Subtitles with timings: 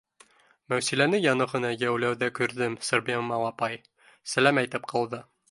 [0.73, 3.79] —Мәүсиләне яңы ғына йәйләүҙә күрҙем, Сәрбиямал апай,
[4.35, 5.25] сәләм әйтеп ҡалды